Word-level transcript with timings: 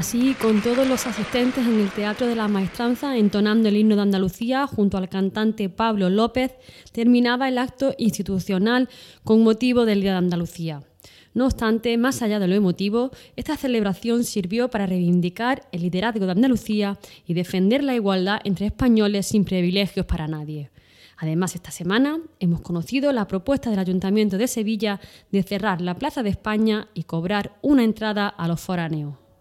Así, 0.00 0.32
con 0.32 0.62
todos 0.62 0.88
los 0.88 1.06
asistentes 1.06 1.66
en 1.66 1.78
el 1.78 1.90
Teatro 1.90 2.26
de 2.26 2.34
la 2.34 2.48
Maestranza 2.48 3.18
entonando 3.18 3.68
el 3.68 3.76
himno 3.76 3.96
de 3.96 4.00
Andalucía 4.00 4.66
junto 4.66 4.96
al 4.96 5.10
cantante 5.10 5.68
Pablo 5.68 6.08
López, 6.08 6.52
terminaba 6.90 7.48
el 7.48 7.58
acto 7.58 7.94
institucional 7.98 8.88
con 9.24 9.42
motivo 9.42 9.84
del 9.84 10.00
Día 10.00 10.12
de 10.12 10.16
Andalucía. 10.16 10.82
No 11.34 11.44
obstante, 11.44 11.98
más 11.98 12.22
allá 12.22 12.38
de 12.38 12.48
lo 12.48 12.54
emotivo, 12.54 13.10
esta 13.36 13.58
celebración 13.58 14.24
sirvió 14.24 14.70
para 14.70 14.86
reivindicar 14.86 15.68
el 15.70 15.82
liderazgo 15.82 16.24
de 16.24 16.32
Andalucía 16.32 16.98
y 17.26 17.34
defender 17.34 17.84
la 17.84 17.94
igualdad 17.94 18.40
entre 18.44 18.64
españoles 18.64 19.26
sin 19.26 19.44
privilegios 19.44 20.06
para 20.06 20.26
nadie. 20.26 20.70
Además, 21.18 21.54
esta 21.54 21.72
semana 21.72 22.20
hemos 22.38 22.62
conocido 22.62 23.12
la 23.12 23.28
propuesta 23.28 23.68
del 23.68 23.78
Ayuntamiento 23.78 24.38
de 24.38 24.48
Sevilla 24.48 24.98
de 25.30 25.42
cerrar 25.42 25.82
la 25.82 25.94
Plaza 25.94 26.22
de 26.22 26.30
España 26.30 26.88
y 26.94 27.02
cobrar 27.02 27.58
una 27.60 27.84
entrada 27.84 28.28
a 28.28 28.48
los 28.48 28.62
foráneos. 28.62 29.19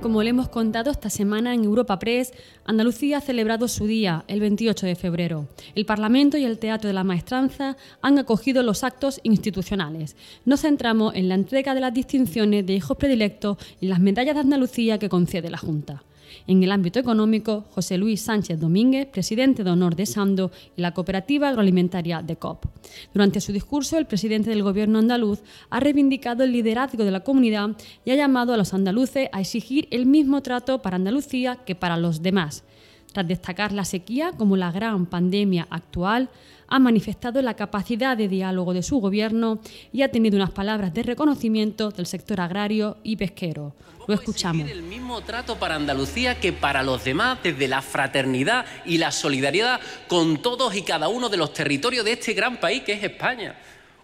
Como 0.00 0.22
le 0.22 0.30
hemos 0.30 0.48
contado 0.48 0.92
esta 0.92 1.10
semana 1.10 1.54
en 1.54 1.64
Europa 1.64 1.98
Press, 1.98 2.32
Andalucía 2.64 3.18
ha 3.18 3.20
celebrado 3.20 3.66
su 3.66 3.88
día, 3.88 4.24
el 4.28 4.38
28 4.38 4.86
de 4.86 4.94
febrero. 4.94 5.48
El 5.74 5.86
Parlamento 5.86 6.38
y 6.38 6.44
el 6.44 6.60
Teatro 6.60 6.86
de 6.86 6.94
la 6.94 7.02
Maestranza 7.02 7.76
han 8.00 8.16
acogido 8.16 8.62
los 8.62 8.84
actos 8.84 9.18
institucionales. 9.24 10.14
Nos 10.44 10.60
centramos 10.60 11.16
en 11.16 11.28
la 11.28 11.34
entrega 11.34 11.74
de 11.74 11.80
las 11.80 11.92
distinciones 11.92 12.64
de 12.64 12.74
hijos 12.74 12.96
predilectos 12.96 13.58
y 13.80 13.88
las 13.88 13.98
medallas 13.98 14.36
de 14.36 14.42
Andalucía 14.42 15.00
que 15.00 15.08
concede 15.08 15.50
la 15.50 15.58
Junta. 15.58 16.04
En 16.46 16.62
el 16.62 16.72
ámbito 16.72 16.98
económico, 16.98 17.64
José 17.70 17.98
Luis 17.98 18.22
Sánchez 18.22 18.60
Domínguez, 18.60 19.06
presidente 19.06 19.64
de 19.64 19.70
honor 19.70 19.96
de 19.96 20.06
Sando 20.06 20.50
y 20.76 20.82
la 20.82 20.92
cooperativa 20.92 21.48
agroalimentaria 21.48 22.22
de 22.22 22.36
COP. 22.36 22.66
Durante 23.12 23.40
su 23.40 23.52
discurso, 23.52 23.98
el 23.98 24.06
presidente 24.06 24.50
del 24.50 24.62
gobierno 24.62 24.98
andaluz 24.98 25.40
ha 25.70 25.80
reivindicado 25.80 26.44
el 26.44 26.52
liderazgo 26.52 27.04
de 27.04 27.10
la 27.10 27.20
comunidad 27.20 27.70
y 28.04 28.10
ha 28.10 28.16
llamado 28.16 28.52
a 28.52 28.56
los 28.56 28.74
andaluces 28.74 29.28
a 29.32 29.40
exigir 29.40 29.88
el 29.90 30.06
mismo 30.06 30.42
trato 30.42 30.82
para 30.82 30.96
Andalucía 30.96 31.58
que 31.64 31.74
para 31.74 31.96
los 31.96 32.22
demás. 32.22 32.64
Tras 33.12 33.28
destacar 33.28 33.72
la 33.72 33.84
sequía 33.84 34.32
como 34.32 34.56
la 34.56 34.72
gran 34.72 35.06
pandemia 35.06 35.66
actual, 35.68 36.30
ha 36.68 36.78
manifestado 36.78 37.42
la 37.42 37.54
capacidad 37.54 38.16
de 38.16 38.28
diálogo 38.28 38.72
de 38.72 38.82
su 38.82 38.98
gobierno 38.98 39.60
y 39.92 40.00
ha 40.00 40.10
tenido 40.10 40.36
unas 40.36 40.52
palabras 40.52 40.94
de 40.94 41.02
reconocimiento 41.02 41.90
del 41.90 42.06
sector 42.06 42.40
agrario 42.40 42.96
y 43.02 43.16
pesquero. 43.16 43.74
Lo 44.08 44.14
escuchamos. 44.14 44.70
El 44.70 44.82
mismo 44.82 45.20
trato 45.20 45.56
para 45.56 45.74
Andalucía 45.74 46.40
que 46.40 46.54
para 46.54 46.82
los 46.82 47.04
demás, 47.04 47.38
desde 47.42 47.68
la 47.68 47.82
fraternidad 47.82 48.64
y 48.86 48.96
la 48.96 49.12
solidaridad 49.12 49.80
con 50.08 50.40
todos 50.40 50.74
y 50.74 50.80
cada 50.80 51.08
uno 51.08 51.28
de 51.28 51.36
los 51.36 51.52
territorios 51.52 52.06
de 52.06 52.12
este 52.12 52.32
gran 52.32 52.58
país 52.58 52.82
que 52.82 52.94
es 52.94 53.04
España. 53.04 53.54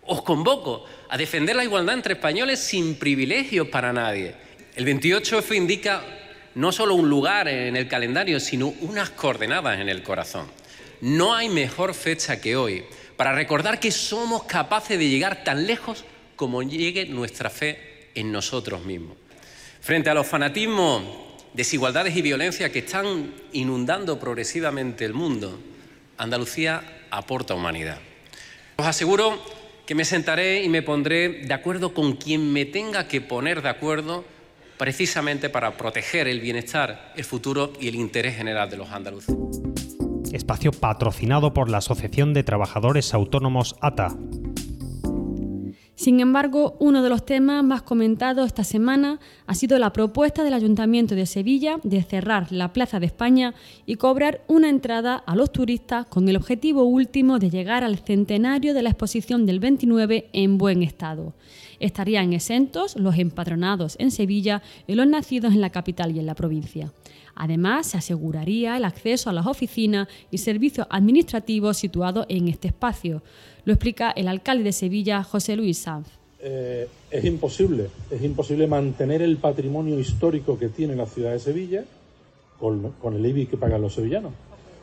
Os 0.07 0.21
convoco 0.21 0.85
a 1.09 1.17
defender 1.17 1.57
la 1.57 1.65
igualdad 1.65 1.95
entre 1.95 2.15
españoles 2.15 2.61
sin 2.61 2.97
privilegios 2.97 3.69
para 3.69 3.93
nadie. 3.93 4.35
El 4.77 4.85
28F 4.85 5.57
indica 5.57 6.03
no 6.59 6.73
solo 6.73 6.97
un 6.97 7.09
lugar 7.09 7.47
en 7.47 7.77
el 7.77 7.87
calendario, 7.87 8.41
sino 8.41 8.75
unas 8.81 9.11
coordenadas 9.11 9.79
en 9.79 9.89
el 9.89 10.03
corazón. 10.03 10.49
No 11.01 11.33
hay 11.33 11.49
mejor 11.49 11.95
fecha 11.95 12.41
que 12.41 12.57
hoy 12.57 12.85
para 13.17 13.33
recordar 13.33 13.79
que 13.79 13.93
somos 13.93 14.43
capaces 14.43 14.99
de 14.99 15.09
llegar 15.09 15.45
tan 15.45 15.69
lejos 15.69 16.05
como 16.35 16.65
llegue 16.65 17.07
nuestra 17.07 17.49
fe 17.49 18.11
en 18.17 18.33
nosotros 18.33 18.85
mismos. 18.85 19.17
Frente 19.81 20.11
a 20.11 20.15
los 20.15 20.27
fanatismos, 20.27 21.05
desigualdades 21.55 22.17
y 22.17 22.23
violencia 22.23 22.73
que 22.73 22.81
están 22.81 23.35
inundando 23.53 24.19
progresivamente 24.19 25.05
el 25.05 25.15
mundo, 25.15 25.61
Andalucía 26.17 26.83
aporta 27.13 27.55
humanidad. 27.55 28.01
Os 28.75 28.87
aseguro 28.87 29.41
que 29.87 29.95
me 29.95 30.05
sentaré 30.05 30.65
y 30.65 30.69
me 30.69 30.83
pondré 30.83 31.29
de 31.29 31.55
acuerdo 31.55 31.95
con 31.95 32.17
quien 32.17 32.53
me 32.53 32.65
tenga 32.65 33.07
que 33.07 33.21
poner 33.21 33.63
de 33.63 33.69
acuerdo 33.69 34.25
precisamente 34.79 35.51
para 35.51 35.77
proteger 35.77 36.29
el 36.29 36.41
bienestar, 36.41 37.13
el 37.17 37.25
futuro 37.25 37.73
y 37.81 37.89
el 37.89 37.97
interés 37.97 38.37
general 38.37 38.71
de 38.71 38.77
los 38.77 38.91
andaluces 38.91 39.35
espacio 40.33 40.73
patrocinado 40.73 41.53
por 41.53 41.71
la 41.71 41.79
Asociación 41.79 42.35
de 42.35 42.43
Trabajadores 42.43 43.15
Autónomos 43.15 43.77
ATA. 43.81 44.17
Sin 45.95 46.21
embargo, 46.21 46.77
uno 46.79 47.03
de 47.03 47.09
los 47.09 47.27
temas 47.27 47.65
más 47.65 47.83
comentados 47.83 48.47
esta 48.47 48.63
semana 48.63 49.19
ha 49.49 49.55
sido 49.55 49.81
la 49.81 49.93
propuesta 49.93 50.45
del 50.45 50.55
Ayuntamiento 50.55 51.17
de 51.17 51.27
Sevilla 51.27 51.81
de 51.83 52.05
cerrar 52.05 52.53
la 52.53 52.73
Plaza 52.73 53.01
de 53.01 53.07
España 53.07 53.55
y 53.85 53.97
cobrar 53.97 54.45
una 54.47 54.69
entrada 54.69 55.17
a 55.17 55.35
los 55.35 55.51
turistas 55.51 56.07
con 56.07 56.29
el 56.29 56.37
objetivo 56.37 56.85
último 56.85 57.41
de 57.41 57.51
llegar 57.51 57.83
al 57.83 57.99
centenario 57.99 58.75
de 58.75 58.83
la 58.83 58.91
exposición 58.91 59.45
del 59.45 59.59
29 59.59 60.31
en 60.33 60.57
buen 60.57 60.85
estado. 60.85 61.35
Estarían 61.81 62.33
exentos 62.33 62.97
los 62.97 63.19
empadronados 63.19 63.97
en 63.99 64.11
Sevilla 64.11 64.63
y 64.87 64.95
los 64.95 65.07
nacidos 65.07 65.53
en 65.53 65.61
la 65.61 65.71
capital 65.71 66.15
y 66.15 66.19
en 66.19 66.27
la 66.27 66.35
provincia. 66.35 66.93
Además, 67.35 67.87
se 67.87 67.99
aseguraría 67.99 68.77
el 68.77 68.85
acceso 68.85 69.31
a 69.31 69.33
las 69.33 69.47
oficinas 69.47 70.09
y 70.31 70.39
servicios 70.39 70.89
administrativos 70.91 71.77
situados 71.77 72.27
en 72.29 72.49
este 72.49 72.69
espacio. 72.69 73.23
Lo 73.65 73.73
explica 73.73 74.11
el 74.11 74.27
alcalde 74.27 74.65
de 74.65 74.73
Sevilla, 74.73 75.23
José 75.23 75.55
Luis 75.55 75.79
Sanz. 75.79 76.09
Eh, 76.41 76.89
es 77.11 77.25
imposible, 77.25 77.89
es 78.11 78.23
imposible 78.23 78.67
mantener 78.67 79.23
el 79.23 79.39
patrimonio 79.39 79.99
histórico 79.99 80.59
que 80.59 80.69
tiene 80.69 80.95
la 80.95 81.07
ciudad 81.07 81.33
de 81.33 81.39
Sevilla 81.41 81.85
con, 82.59 82.93
el 83.15 83.27
IBI 83.27 83.47
que 83.47 83.57
pagan 83.57 83.83
los 83.83 83.95
sevillanos. 83.95 84.33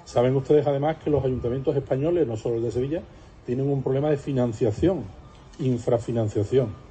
Saben 0.06 0.36
ustedes 0.36 0.68
además 0.68 0.98
que 1.04 1.10
los 1.10 1.24
ayuntamientos 1.24 1.76
españoles, 1.76 2.28
no 2.28 2.38
solo 2.38 2.58
el 2.58 2.64
de 2.64 2.72
Sevilla, 2.72 3.02
tienen 3.46 3.70
un 3.70 3.84
problema 3.84 4.10
de 4.10 4.18
financiación, 4.18 5.04
infrafinanciación. 5.60 6.85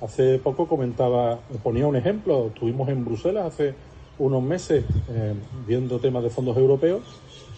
Hace 0.00 0.38
poco 0.38 0.66
comentaba, 0.66 1.38
ponía 1.62 1.86
un 1.86 1.96
ejemplo, 1.96 2.48
estuvimos 2.48 2.88
en 2.88 3.04
Bruselas 3.04 3.46
hace 3.46 3.74
unos 4.18 4.42
meses 4.42 4.84
eh, 5.08 5.34
viendo 5.66 5.98
temas 5.98 6.22
de 6.22 6.30
fondos 6.30 6.56
europeos. 6.56 7.02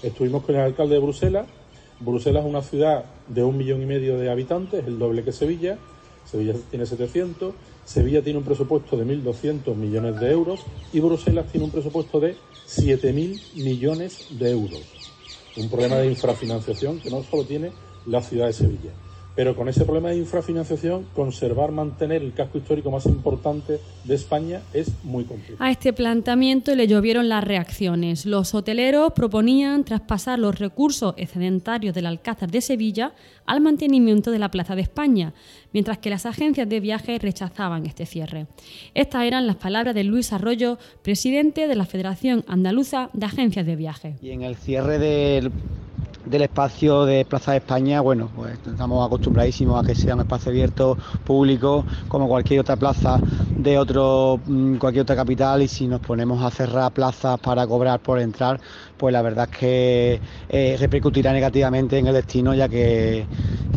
Estuvimos 0.02 0.44
con 0.44 0.54
el 0.54 0.60
alcalde 0.60 0.94
de 0.94 1.00
Bruselas. 1.00 1.46
Bruselas 2.00 2.44
es 2.44 2.50
una 2.50 2.62
ciudad 2.62 3.04
de 3.28 3.42
un 3.42 3.56
millón 3.56 3.82
y 3.82 3.86
medio 3.86 4.18
de 4.18 4.30
habitantes, 4.30 4.86
el 4.86 4.98
doble 4.98 5.24
que 5.24 5.32
Sevilla. 5.32 5.78
Sevilla 6.24 6.54
tiene 6.70 6.86
700. 6.86 7.54
Sevilla 7.84 8.22
tiene 8.22 8.38
un 8.38 8.44
presupuesto 8.44 8.96
de 8.96 9.06
1.200 9.06 9.74
millones 9.74 10.20
de 10.20 10.30
euros 10.30 10.60
y 10.92 11.00
Bruselas 11.00 11.46
tiene 11.50 11.64
un 11.64 11.70
presupuesto 11.70 12.20
de 12.20 12.36
7.000 12.66 13.38
millones 13.54 14.26
de 14.30 14.50
euros. 14.50 14.80
Un 15.56 15.68
problema 15.70 15.96
de 15.96 16.08
infrafinanciación 16.08 17.00
que 17.00 17.10
no 17.10 17.22
solo 17.22 17.44
tiene 17.44 17.70
la 18.06 18.22
ciudad 18.22 18.46
de 18.46 18.52
Sevilla. 18.52 18.90
Pero 19.36 19.54
con 19.54 19.68
ese 19.68 19.84
problema 19.84 20.08
de 20.08 20.16
infrafinanciación, 20.16 21.06
conservar, 21.14 21.70
mantener 21.70 22.22
el 22.22 22.32
casco 22.32 22.56
histórico 22.56 22.90
más 22.90 23.04
importante 23.04 23.78
de 24.04 24.14
España 24.14 24.62
es 24.72 24.90
muy 25.04 25.24
complicado. 25.24 25.62
A 25.62 25.70
este 25.70 25.92
planteamiento 25.92 26.74
le 26.74 26.86
llovieron 26.86 27.28
las 27.28 27.44
reacciones. 27.44 28.24
Los 28.24 28.54
hoteleros 28.54 29.12
proponían 29.12 29.84
traspasar 29.84 30.38
los 30.38 30.58
recursos 30.58 31.12
excedentarios 31.18 31.94
del 31.94 32.06
Alcázar 32.06 32.50
de 32.50 32.62
Sevilla 32.62 33.12
al 33.44 33.60
mantenimiento 33.60 34.30
de 34.30 34.38
la 34.38 34.50
Plaza 34.50 34.74
de 34.74 34.80
España, 34.82 35.34
mientras 35.72 35.98
que 35.98 36.08
las 36.08 36.24
agencias 36.24 36.66
de 36.66 36.80
viajes 36.80 37.20
rechazaban 37.20 37.84
este 37.84 38.06
cierre. 38.06 38.46
Estas 38.94 39.24
eran 39.24 39.46
las 39.46 39.56
palabras 39.56 39.94
de 39.94 40.04
Luis 40.04 40.32
Arroyo, 40.32 40.78
presidente 41.02 41.68
de 41.68 41.76
la 41.76 41.84
Federación 41.84 42.42
Andaluza 42.48 43.10
de 43.12 43.26
Agencias 43.26 43.66
de 43.66 43.76
Viajes. 43.76 44.22
Y 44.22 44.30
en 44.30 44.42
el 44.42 44.56
cierre 44.56 44.98
del 44.98 45.52
del 46.26 46.42
espacio 46.42 47.04
de 47.04 47.24
Plaza 47.24 47.52
de 47.52 47.58
España, 47.58 48.00
bueno, 48.00 48.30
pues 48.34 48.58
estamos 48.66 49.06
acostumbradísimos 49.06 49.82
a 49.82 49.86
que 49.86 49.94
sea 49.94 50.14
un 50.14 50.20
espacio 50.20 50.50
abierto, 50.50 50.98
público, 51.24 51.86
como 52.08 52.28
cualquier 52.28 52.60
otra 52.60 52.76
plaza 52.76 53.22
de 53.56 53.78
otro, 53.78 54.40
mm, 54.44 54.76
cualquier 54.76 55.02
otra 55.02 55.16
capital, 55.16 55.62
y 55.62 55.68
si 55.68 55.86
nos 55.86 56.00
ponemos 56.00 56.42
a 56.42 56.50
cerrar 56.50 56.92
plazas 56.92 57.38
para 57.40 57.66
cobrar 57.66 58.00
por 58.00 58.18
entrar, 58.18 58.60
pues 58.96 59.12
la 59.12 59.22
verdad 59.22 59.48
es 59.50 59.58
que 59.58 60.20
eh, 60.48 60.76
repercutirá 60.78 61.32
negativamente 61.32 61.98
en 61.98 62.06
el 62.06 62.14
destino, 62.14 62.54
ya 62.54 62.68
que, 62.68 63.26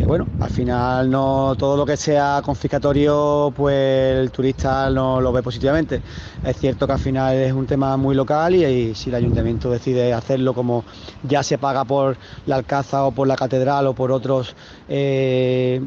bueno, 0.05 0.27
al 0.39 0.49
final 0.49 1.09
no 1.09 1.55
todo 1.57 1.75
lo 1.75 1.85
que 1.85 1.97
sea 1.97 2.41
confiscatorio, 2.43 3.53
pues 3.55 4.17
el 4.17 4.31
turista 4.31 4.89
no 4.89 5.19
lo 5.19 5.31
ve 5.31 5.43
positivamente. 5.43 6.01
Es 6.43 6.57
cierto 6.57 6.87
que 6.87 6.93
al 6.93 6.99
final 6.99 7.35
es 7.35 7.53
un 7.53 7.65
tema 7.65 7.97
muy 7.97 8.15
local 8.15 8.55
y, 8.55 8.95
si 8.95 9.09
el 9.09 9.15
ayuntamiento 9.15 9.69
decide 9.69 10.13
hacerlo 10.13 10.53
como 10.53 10.83
ya 11.23 11.43
se 11.43 11.57
paga 11.57 11.83
por 11.85 12.17
la 12.45 12.55
Alcázar 12.55 13.03
o 13.03 13.11
por 13.11 13.27
la 13.27 13.35
Catedral 13.35 13.87
o 13.87 13.93
por 13.93 14.11
otros 14.11 14.55
eh, 14.87 15.81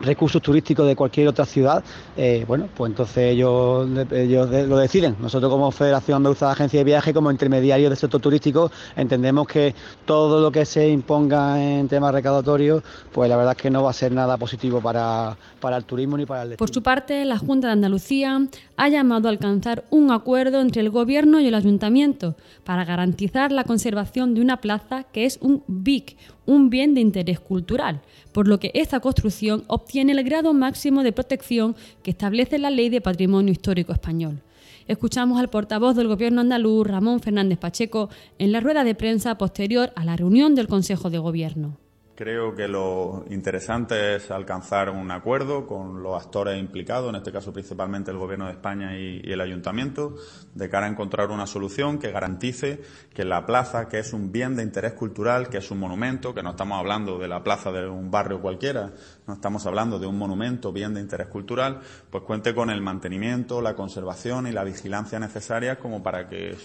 recursos 0.00 0.42
turísticos 0.42 0.86
de 0.86 0.96
cualquier 0.96 1.28
otra 1.28 1.44
ciudad, 1.44 1.82
eh, 2.16 2.44
bueno, 2.46 2.68
pues 2.74 2.90
entonces 2.90 3.32
ellos, 3.32 3.88
ellos 4.10 4.50
lo 4.50 4.76
deciden. 4.78 5.16
Nosotros 5.20 5.50
como 5.50 5.70
Federación 5.70 6.16
Andaluza 6.16 6.46
de 6.46 6.52
Agencia 6.52 6.80
de 6.80 6.84
Viaje, 6.84 7.14
como 7.14 7.30
intermediarios 7.30 7.90
del 7.90 7.98
sector 7.98 8.20
turístico, 8.20 8.70
entendemos 8.96 9.46
que 9.46 9.74
todo 10.04 10.40
lo 10.40 10.50
que 10.50 10.64
se 10.64 10.88
imponga 10.88 11.62
en 11.62 11.88
temas 11.88 12.12
recaudatorios, 12.12 12.82
pues 13.12 13.28
la 13.28 13.36
verdad 13.36 13.54
es 13.56 13.62
que 13.62 13.70
no 13.70 13.82
va 13.82 13.90
a 13.90 13.94
ser 13.94 14.12
nada 14.12 14.36
positivo 14.36 14.80
para, 14.80 15.36
para 15.60 15.76
el 15.76 15.84
turismo 15.84 16.16
ni 16.16 16.26
para 16.26 16.42
el 16.42 16.50
destino. 16.50 16.66
Por 16.66 16.74
su 16.74 16.82
parte, 16.82 17.24
la 17.24 17.38
Junta 17.38 17.68
de 17.68 17.74
Andalucía 17.74 18.40
ha 18.76 18.88
llamado 18.88 19.28
a 19.28 19.30
alcanzar 19.30 19.84
un 19.90 20.10
acuerdo 20.10 20.60
entre 20.60 20.82
el 20.82 20.90
Gobierno 20.90 21.40
y 21.40 21.46
el 21.46 21.54
Ayuntamiento 21.54 22.36
para 22.64 22.84
garantizar 22.84 23.52
la 23.52 23.64
conservación 23.64 24.34
de 24.34 24.40
una 24.40 24.58
plaza 24.58 25.04
que 25.04 25.24
es 25.24 25.38
un 25.40 25.62
BIC, 25.66 26.16
un 26.46 26.70
bien 26.70 26.94
de 26.94 27.00
interés 27.00 27.40
cultural, 27.40 28.00
por 28.32 28.46
lo 28.46 28.58
que 28.58 28.70
esta 28.74 29.00
construcción 29.00 29.64
obtiene 29.66 29.85
el 29.94 30.24
grado 30.24 30.52
máximo 30.52 31.02
de 31.02 31.12
protección 31.12 31.76
que 32.02 32.10
establece 32.10 32.58
la 32.58 32.70
Ley 32.70 32.88
de 32.88 33.00
Patrimonio 33.00 33.52
Histórico 33.52 33.92
Español. 33.92 34.42
Escuchamos 34.88 35.40
al 35.40 35.48
portavoz 35.48 35.96
del 35.96 36.08
Gobierno 36.08 36.40
andaluz, 36.42 36.86
Ramón 36.86 37.20
Fernández 37.20 37.58
Pacheco, 37.58 38.08
en 38.38 38.52
la 38.52 38.60
rueda 38.60 38.84
de 38.84 38.94
prensa 38.94 39.36
posterior 39.38 39.92
a 39.96 40.04
la 40.04 40.16
reunión 40.16 40.54
del 40.54 40.68
Consejo 40.68 41.10
de 41.10 41.18
Gobierno. 41.18 41.78
Creo 42.16 42.54
que 42.54 42.66
lo 42.66 43.26
interesante 43.28 44.16
es 44.16 44.30
alcanzar 44.30 44.88
un 44.88 45.10
acuerdo 45.10 45.66
con 45.66 46.02
los 46.02 46.18
actores 46.18 46.58
implicados, 46.58 47.10
en 47.10 47.16
este 47.16 47.30
caso 47.30 47.52
principalmente 47.52 48.10
el 48.10 48.16
Gobierno 48.16 48.46
de 48.46 48.52
España 48.52 48.98
y, 48.98 49.20
el 49.30 49.38
Ayuntamiento, 49.38 50.14
de 50.54 50.70
cara 50.70 50.86
a 50.86 50.88
encontrar 50.88 51.30
una 51.30 51.46
solución 51.46 51.98
que 51.98 52.10
garantice 52.10 52.80
que 53.12 53.26
la 53.26 53.44
plaza, 53.44 53.86
que 53.90 53.98
es 53.98 54.14
un 54.14 54.32
bien 54.32 54.56
de 54.56 54.62
interés 54.62 54.94
cultural, 54.94 55.50
que 55.50 55.58
es 55.58 55.70
un 55.70 55.78
monumento, 55.78 56.34
que 56.34 56.42
no 56.42 56.52
estamos 56.52 56.78
hablando 56.78 57.18
de 57.18 57.28
la 57.28 57.44
plaza 57.44 57.70
de 57.70 57.86
un 57.86 58.10
barrio 58.10 58.40
cualquiera, 58.40 58.94
no 59.26 59.34
estamos 59.34 59.66
hablando 59.66 59.98
de 59.98 60.06
un 60.06 60.16
monumento, 60.16 60.72
bien 60.72 60.94
de 60.94 61.02
interés 61.02 61.26
cultural, 61.26 61.82
pues 62.08 62.24
cuente 62.24 62.54
con 62.54 62.70
el 62.70 62.80
mantenimiento, 62.80 63.60
la 63.60 63.74
conservación 63.74 64.46
y 64.46 64.52
la 64.52 64.64
vigilancia 64.64 65.18
necesarias 65.18 65.76
como 65.76 66.02
para 66.02 66.30
que 66.30 66.56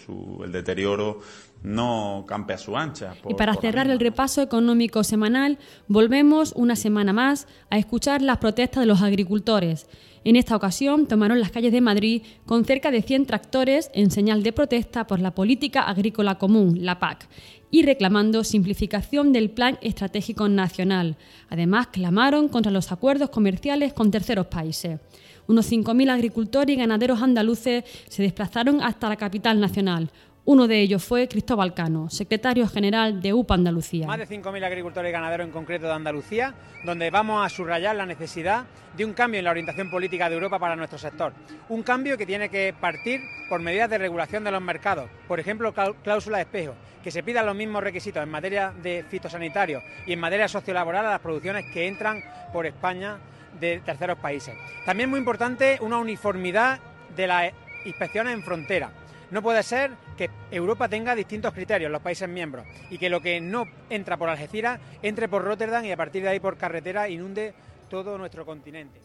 el 0.46 0.52
deterioro 0.54 1.20
no 1.64 2.26
campe 2.28 2.54
a 2.54 2.58
su 2.58 2.76
ancha. 2.76 3.14
y 3.28 3.34
para 3.36 3.54
cerrar 3.56 3.88
el 3.88 4.00
repaso 4.00 4.42
económico 4.42 5.04
semanal, 5.04 5.41
volvemos 5.88 6.54
una 6.56 6.76
semana 6.76 7.14
más 7.14 7.48
a 7.70 7.78
escuchar 7.78 8.22
las 8.22 8.38
protestas 8.38 8.82
de 8.82 8.88
los 8.88 9.02
agricultores. 9.02 9.88
En 10.24 10.36
esta 10.36 10.56
ocasión 10.56 11.08
tomaron 11.08 11.40
las 11.40 11.52
calles 11.52 11.72
de 11.72 11.82
Madrid 11.82 12.22
con 12.46 12.64
cerca 12.64 12.92
de 12.92 13.02
100 13.02 13.26
tractores 13.26 13.90
en 13.94 14.12
señal 14.12 14.44
de 14.44 14.54
protesta 14.54 15.08
por 15.08 15.20
la 15.20 15.34
política 15.34 15.82
agrícola 15.82 16.38
común, 16.38 16.86
la 16.86 17.00
PAC, 17.00 17.28
y 17.72 17.84
reclamando 17.84 18.44
simplificación 18.44 19.34
del 19.34 19.50
Plan 19.50 19.80
Estratégico 19.82 20.48
Nacional. 20.48 21.18
Además, 21.50 21.88
clamaron 21.88 22.50
contra 22.50 22.72
los 22.72 22.92
acuerdos 22.92 23.30
comerciales 23.30 23.94
con 23.94 24.12
terceros 24.12 24.48
países. 24.48 25.00
Unos 25.48 25.72
5.000 25.72 26.12
agricultores 26.12 26.76
y 26.76 26.80
ganaderos 26.80 27.22
andaluces 27.22 27.84
se 28.08 28.22
desplazaron 28.22 28.82
hasta 28.82 29.10
la 29.10 29.16
capital 29.16 29.60
nacional, 29.60 30.12
uno 30.44 30.68
de 30.68 30.82
ellos 30.82 31.04
fue 31.04 31.28
Cristóbal 31.28 31.74
Cano, 31.74 32.10
secretario 32.10 32.68
general 32.68 33.22
de 33.22 33.34
UPA 33.34 33.56
Andalucía. 33.56 34.08
Más 34.08 34.18
de 34.18 34.28
5.000 34.28 34.64
agricultores 34.64 35.10
y 35.10 35.12
ganaderos 35.12 35.46
en 35.46 35.54
concreto 35.54 35.86
de 35.86 35.94
Andalucía, 35.94 36.56
donde 36.84 37.12
vamos 37.12 37.46
a 37.46 37.50
subrayar 37.50 37.96
la 37.96 38.08
necesidad 38.08 38.66
de 38.98 39.06
un 39.06 39.14
cambio 39.14 39.38
en 39.38 39.46
la 39.46 39.52
orientación 39.52 39.92
política 39.92 40.30
de 40.30 40.36
Europa 40.36 40.58
para 40.58 40.76
nuestro 40.76 40.98
sector. 40.98 41.34
Un 41.70 41.84
cambio 41.84 42.18
que 42.18 42.26
tiene 42.26 42.50
que 42.50 42.74
partir 42.80 43.22
por 43.50 43.62
medidas 43.62 43.90
de 43.90 44.00
regulación 44.00 44.44
de 44.44 44.52
los 44.52 44.62
mercados, 44.62 45.10
por 45.28 45.40
ejemplo, 45.40 45.74
cláusula 46.04 46.38
de 46.38 46.44
espejo, 46.44 46.74
que 47.04 47.12
se 47.12 47.22
pidan 47.22 47.46
los 47.46 47.56
mismos 47.56 47.84
requisitos 47.84 48.24
en 48.24 48.30
materia 48.30 48.74
de 48.82 49.06
fitosanitario 49.08 49.82
y 50.08 50.14
en 50.14 50.20
materia 50.20 50.48
sociolaboral 50.48 51.06
a 51.06 51.12
las 51.12 51.22
producciones 51.22 51.66
que 51.72 51.88
entran 51.88 52.24
por 52.52 52.66
España 52.66 53.18
de 53.60 53.80
terceros 53.86 54.18
países. 54.18 54.56
También 54.86 55.10
muy 55.10 55.20
importante 55.20 55.78
una 55.82 56.00
uniformidad 56.00 56.80
de 57.16 57.28
las 57.28 57.54
inspecciones 57.86 58.34
en 58.34 58.44
frontera 58.44 58.92
no 59.32 59.42
puede 59.42 59.64
ser 59.64 59.92
que 60.22 60.30
Europa 60.52 60.88
tenga 60.88 61.16
distintos 61.16 61.52
criterios, 61.52 61.92
los 61.92 62.02
países 62.02 62.30
miembros, 62.30 62.68
y 62.92 63.00
que 63.00 63.10
lo 63.10 63.22
que 63.22 63.42
no 63.42 63.66
entra 63.90 64.18
por 64.18 64.30
Algeciras 64.30 64.80
entre 65.02 65.28
por 65.28 65.44
Rotterdam 65.44 65.84
y 65.84 65.92
a 65.92 65.98
partir 65.98 66.22
de 66.22 66.30
ahí 66.30 66.40
por 66.40 66.58
carretera 66.58 67.10
inunde 67.10 67.56
todo 67.90 68.20
nuestro 68.20 68.46
continente. 68.46 69.02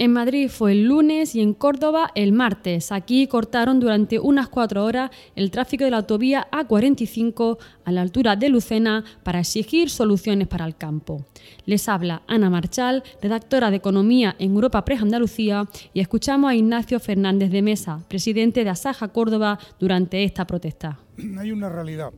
En 0.00 0.12
Madrid 0.12 0.48
fue 0.48 0.70
el 0.70 0.84
lunes 0.84 1.34
y 1.34 1.40
en 1.40 1.54
Córdoba 1.54 2.12
el 2.14 2.30
martes. 2.30 2.92
Aquí 2.92 3.26
cortaron 3.26 3.80
durante 3.80 4.20
unas 4.20 4.48
cuatro 4.48 4.84
horas 4.84 5.10
el 5.34 5.50
tráfico 5.50 5.82
de 5.82 5.90
la 5.90 5.96
autovía 5.96 6.46
A45 6.52 7.58
a 7.84 7.90
la 7.90 8.02
altura 8.02 8.36
de 8.36 8.48
Lucena 8.48 9.02
para 9.24 9.40
exigir 9.40 9.90
soluciones 9.90 10.46
para 10.46 10.66
el 10.66 10.76
campo. 10.76 11.26
Les 11.66 11.88
habla 11.88 12.22
Ana 12.28 12.48
Marchal, 12.48 13.02
redactora 13.20 13.72
de 13.72 13.78
Economía 13.78 14.36
en 14.38 14.52
Europa 14.52 14.84
Press 14.84 15.02
Andalucía, 15.02 15.68
y 15.92 15.98
escuchamos 15.98 16.52
a 16.52 16.54
Ignacio 16.54 17.00
Fernández 17.00 17.50
de 17.50 17.62
Mesa, 17.62 17.98
presidente 18.06 18.62
de 18.62 18.70
Asaja 18.70 19.08
Córdoba, 19.08 19.58
durante 19.80 20.22
esta 20.22 20.46
protesta. 20.46 21.00
Hay 21.40 21.50
una 21.50 21.68
realidad 21.68 22.12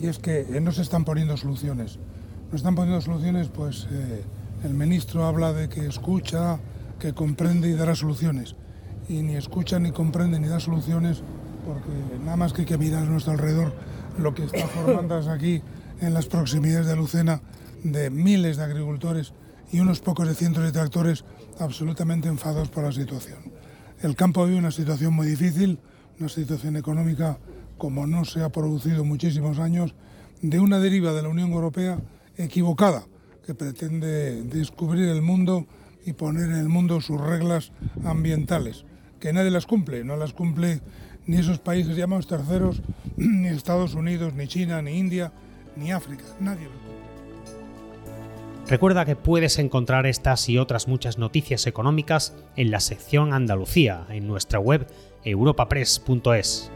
y 0.00 0.06
es 0.06 0.20
que 0.20 0.46
no 0.62 0.70
se 0.70 0.82
están 0.82 1.04
poniendo 1.04 1.36
soluciones. 1.36 1.98
No 2.52 2.56
están 2.56 2.76
poniendo 2.76 3.00
soluciones, 3.00 3.48
pues 3.48 3.88
eh, 3.90 4.22
el 4.62 4.74
ministro 4.74 5.24
habla 5.24 5.52
de 5.52 5.68
que 5.68 5.86
escucha 5.86 6.60
que 7.04 7.12
comprende 7.12 7.68
y 7.68 7.74
dará 7.74 7.94
soluciones. 7.94 8.56
Y 9.10 9.20
ni 9.20 9.36
escucha, 9.36 9.78
ni 9.78 9.92
comprende, 9.92 10.40
ni 10.40 10.48
da 10.48 10.58
soluciones, 10.58 11.22
porque 11.66 11.92
nada 12.24 12.38
más 12.38 12.54
que 12.54 12.62
hay 12.62 12.66
que 12.66 12.78
mirar 12.78 13.02
a 13.02 13.04
nuestro 13.04 13.32
alrededor 13.32 13.74
lo 14.16 14.32
que 14.32 14.44
está 14.44 14.66
formando 14.74 15.14
aquí 15.30 15.60
en 16.00 16.14
las 16.14 16.24
proximidades 16.24 16.86
de 16.86 16.96
Lucena 16.96 17.42
de 17.82 18.08
miles 18.08 18.56
de 18.56 18.64
agricultores 18.64 19.34
y 19.70 19.80
unos 19.80 20.00
pocos 20.00 20.26
de 20.26 20.34
cientos 20.34 20.64
de 20.64 20.72
tractores 20.72 21.26
absolutamente 21.58 22.28
enfadados 22.28 22.70
por 22.70 22.84
la 22.84 22.92
situación. 22.92 23.52
El 24.00 24.16
campo 24.16 24.46
vive 24.46 24.58
una 24.58 24.70
situación 24.70 25.12
muy 25.12 25.26
difícil, 25.26 25.80
una 26.18 26.30
situación 26.30 26.74
económica 26.74 27.36
como 27.76 28.06
no 28.06 28.24
se 28.24 28.42
ha 28.42 28.48
producido 28.48 29.04
muchísimos 29.04 29.58
años, 29.58 29.94
de 30.40 30.58
una 30.58 30.78
deriva 30.78 31.12
de 31.12 31.20
la 31.20 31.28
Unión 31.28 31.52
Europea 31.52 31.98
equivocada, 32.38 33.04
que 33.44 33.54
pretende 33.54 34.42
descubrir 34.44 35.10
el 35.10 35.20
mundo 35.20 35.66
y 36.04 36.12
poner 36.12 36.50
en 36.50 36.56
el 36.56 36.68
mundo 36.68 37.00
sus 37.00 37.20
reglas 37.20 37.72
ambientales, 38.04 38.84
que 39.20 39.32
nadie 39.32 39.50
las 39.50 39.66
cumple, 39.66 40.04
no 40.04 40.16
las 40.16 40.32
cumple 40.32 40.80
ni 41.26 41.36
esos 41.36 41.58
países 41.58 41.96
llamados 41.96 42.26
terceros, 42.26 42.82
ni 43.16 43.48
Estados 43.48 43.94
Unidos, 43.94 44.34
ni 44.34 44.46
China, 44.46 44.82
ni 44.82 44.98
India, 44.98 45.32
ni 45.76 45.92
África, 45.92 46.24
nadie 46.40 46.64
lo 46.64 46.70
cumple. 46.70 46.84
Recuerda 48.66 49.04
que 49.04 49.14
puedes 49.14 49.58
encontrar 49.58 50.06
estas 50.06 50.48
y 50.48 50.56
otras 50.56 50.88
muchas 50.88 51.18
noticias 51.18 51.66
económicas 51.66 52.34
en 52.56 52.70
la 52.70 52.80
sección 52.80 53.34
Andalucía 53.34 54.06
en 54.08 54.26
nuestra 54.26 54.58
web 54.58 54.86
europapress.es. 55.22 56.70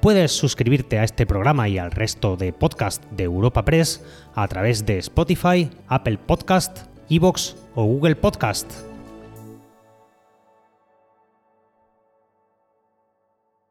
Puedes 0.00 0.32
suscribirte 0.32 0.98
a 0.98 1.04
este 1.04 1.26
programa 1.26 1.68
y 1.68 1.78
al 1.78 1.92
resto 1.92 2.36
de 2.36 2.52
podcast 2.52 3.04
de 3.12 3.24
Europa 3.24 3.64
Press 3.64 4.02
a 4.34 4.46
través 4.48 4.84
de 4.84 4.98
Spotify, 4.98 5.70
Apple 5.86 6.18
Podcast, 6.18 6.88
Evox 7.10 7.54
o 7.74 7.86
Google 7.86 8.14
Podcast. 8.14 8.93